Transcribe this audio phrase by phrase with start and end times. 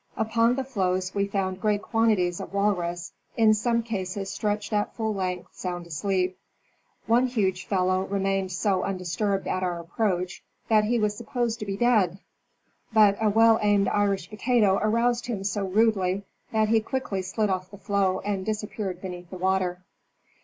[0.17, 5.13] Upon the floes we found great quantities of walrus, in some cases stretched at full
[5.13, 6.39] length, sound asleep.
[7.05, 11.67] One huge fellow remained so undis turbed at our approach that he was supposed to
[11.67, 12.17] be dead,
[12.91, 17.69] but a well aimed Irish potato aroused him so rudely that he quickly slid off
[17.69, 19.83] the floe and disappeared beneath the water.